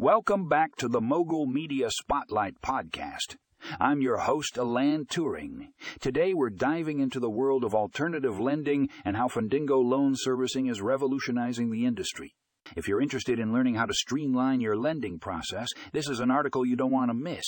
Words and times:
Welcome 0.00 0.48
back 0.48 0.76
to 0.76 0.88
the 0.88 1.02
Mogul 1.02 1.44
Media 1.44 1.90
Spotlight 1.90 2.62
podcast. 2.62 3.36
I'm 3.78 4.00
your 4.00 4.16
host, 4.16 4.56
Alan 4.56 5.04
Turing. 5.04 5.72
Today 6.00 6.32
we're 6.32 6.48
diving 6.48 7.00
into 7.00 7.20
the 7.20 7.28
world 7.28 7.64
of 7.64 7.74
alternative 7.74 8.40
lending 8.40 8.88
and 9.04 9.14
how 9.14 9.28
Fundingo 9.28 9.84
Loan 9.84 10.14
Servicing 10.16 10.68
is 10.68 10.80
revolutionizing 10.80 11.70
the 11.70 11.84
industry. 11.84 12.34
If 12.74 12.88
you're 12.88 13.02
interested 13.02 13.38
in 13.38 13.52
learning 13.52 13.74
how 13.74 13.84
to 13.84 13.92
streamline 13.92 14.62
your 14.62 14.74
lending 14.74 15.18
process, 15.18 15.68
this 15.92 16.08
is 16.08 16.20
an 16.20 16.30
article 16.30 16.64
you 16.64 16.76
don't 16.76 16.90
want 16.90 17.10
to 17.10 17.14
miss. 17.14 17.44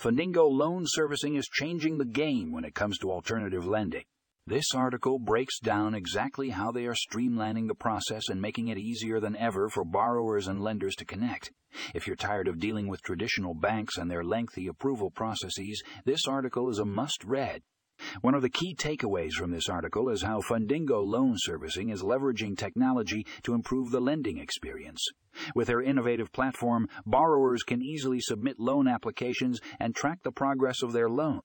Fundingo 0.00 0.50
Loan 0.50 0.86
Servicing 0.88 1.36
is 1.36 1.46
changing 1.46 1.98
the 1.98 2.04
game 2.04 2.50
when 2.50 2.64
it 2.64 2.74
comes 2.74 2.98
to 2.98 3.12
alternative 3.12 3.68
lending. 3.68 4.02
This 4.46 4.74
article 4.74 5.18
breaks 5.18 5.58
down 5.58 5.94
exactly 5.94 6.50
how 6.50 6.70
they 6.70 6.84
are 6.84 6.94
streamlining 6.94 7.66
the 7.66 7.74
process 7.74 8.28
and 8.28 8.42
making 8.42 8.68
it 8.68 8.76
easier 8.76 9.18
than 9.18 9.34
ever 9.36 9.70
for 9.70 9.86
borrowers 9.86 10.48
and 10.48 10.60
lenders 10.60 10.94
to 10.96 11.06
connect. 11.06 11.50
If 11.94 12.06
you're 12.06 12.14
tired 12.14 12.46
of 12.46 12.58
dealing 12.58 12.86
with 12.86 13.00
traditional 13.00 13.54
banks 13.54 13.96
and 13.96 14.10
their 14.10 14.22
lengthy 14.22 14.66
approval 14.66 15.10
processes, 15.10 15.82
this 16.04 16.28
article 16.28 16.68
is 16.68 16.78
a 16.78 16.84
must 16.84 17.24
read. 17.24 17.62
One 18.20 18.34
of 18.34 18.42
the 18.42 18.50
key 18.50 18.74
takeaways 18.74 19.32
from 19.32 19.50
this 19.50 19.70
article 19.70 20.10
is 20.10 20.20
how 20.20 20.42
Fundingo 20.42 21.02
Loan 21.02 21.36
Servicing 21.38 21.88
is 21.88 22.02
leveraging 22.02 22.58
technology 22.58 23.24
to 23.44 23.54
improve 23.54 23.92
the 23.92 24.00
lending 24.00 24.36
experience. 24.36 25.02
With 25.54 25.68
their 25.68 25.80
innovative 25.80 26.32
platform, 26.32 26.86
borrowers 27.06 27.62
can 27.62 27.80
easily 27.80 28.20
submit 28.20 28.60
loan 28.60 28.88
applications 28.88 29.60
and 29.80 29.94
track 29.94 30.18
the 30.22 30.32
progress 30.32 30.82
of 30.82 30.92
their 30.92 31.08
loan. 31.08 31.40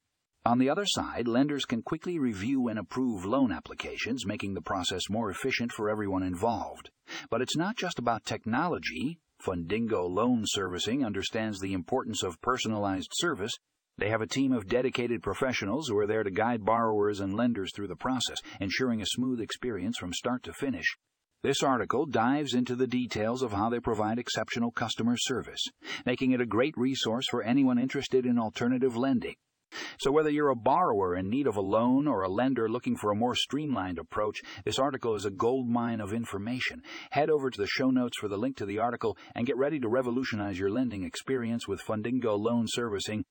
On 0.46 0.58
the 0.58 0.70
other 0.70 0.86
side, 0.86 1.28
lenders 1.28 1.66
can 1.66 1.82
quickly 1.82 2.18
review 2.18 2.70
and 2.70 2.80
approve 2.80 3.26
loan 3.26 3.52
applications, 3.52 4.26
making 4.26 4.54
the 4.54 4.62
process 4.62 5.10
more 5.10 5.30
efficient 5.30 5.74
for 5.74 5.90
everyone 5.90 6.24
involved. 6.24 6.90
But 7.30 7.42
it's 7.42 7.58
not 7.58 7.76
just 7.76 8.00
about 8.00 8.24
technology. 8.24 9.20
Fundingo 9.46 10.10
Loan 10.10 10.44
Servicing 10.46 11.06
understands 11.06 11.60
the 11.60 11.74
importance 11.74 12.24
of 12.24 12.42
personalized 12.42 13.12
service. 13.14 13.52
They 13.98 14.10
have 14.10 14.22
a 14.22 14.28
team 14.28 14.54
of 14.54 14.68
dedicated 14.68 15.22
professionals 15.22 15.90
who 15.90 15.98
are 15.98 16.08
there 16.08 16.24
to 16.24 16.32
guide 16.32 16.64
borrowers 16.64 17.20
and 17.20 17.36
lenders 17.36 17.72
through 17.76 17.88
the 17.88 17.98
process, 17.98 18.40
ensuring 18.62 19.02
a 19.02 19.08
smooth 19.08 19.42
experience 19.42 19.98
from 19.98 20.14
start 20.14 20.44
to 20.44 20.54
finish. 20.54 20.98
This 21.44 21.64
article 21.64 22.06
dives 22.06 22.54
into 22.54 22.78
the 22.78 22.88
details 22.88 23.42
of 23.42 23.52
how 23.52 23.70
they 23.70 23.80
provide 23.82 24.20
exceptional 24.20 24.72
customer 24.72 25.16
service, 25.18 25.64
making 26.06 26.32
it 26.32 26.42
a 26.42 26.46
great 26.46 26.78
resource 26.78 27.28
for 27.30 27.44
anyone 27.44 27.78
interested 27.78 28.26
in 28.26 28.40
alternative 28.40 28.96
lending. 28.96 29.36
So, 30.00 30.14
whether 30.14 30.30
you're 30.30 30.48
a 30.48 30.56
borrower 30.56 31.14
in 31.18 31.30
need 31.30 31.46
of 31.46 31.58
a 31.58 31.62
loan 31.62 32.08
or 32.08 32.24
a 32.24 32.30
lender 32.30 32.70
looking 32.70 32.96
for 32.96 33.12
a 33.12 33.16
more 33.16 33.36
streamlined 33.36 34.00
approach, 34.00 34.42
this 34.64 34.80
article 34.80 35.14
is 35.14 35.26
a 35.26 35.30
gold 35.30 35.68
mine 35.68 36.00
of 36.00 36.14
information. 36.14 36.84
Head 37.12 37.30
over 37.30 37.50
to 37.50 37.58
the 37.62 37.68
show 37.68 37.92
notes 37.92 38.18
for 38.18 38.30
the 38.30 38.38
link 38.38 38.56
to 38.58 38.66
the 38.66 38.80
article 38.80 39.18
and 39.36 39.46
get 39.46 39.58
ready 39.58 39.78
to 39.82 39.90
revolutionize 39.90 40.58
your 40.58 40.70
lending 40.70 41.04
experience 41.04 41.68
with 41.68 41.84
Fundingo 41.84 42.40
Loan 42.40 42.64
Servicing. 42.66 43.26